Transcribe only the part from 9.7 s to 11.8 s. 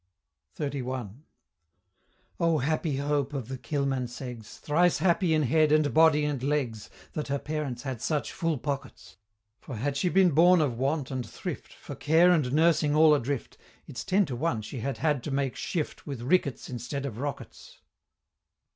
had she been born of Want and Thrift,